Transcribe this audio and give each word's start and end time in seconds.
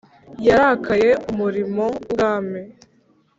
yarakaye 0.47 1.09
Umurimo 1.31 1.81
w 1.93 1.97
Ubwami 2.05 2.61